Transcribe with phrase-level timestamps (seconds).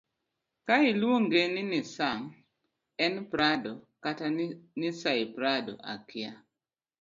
[0.65, 2.17] ka iluonge ni nisaa
[3.05, 3.73] en prado
[4.03, 4.25] kata
[4.79, 6.31] nishaiprado akia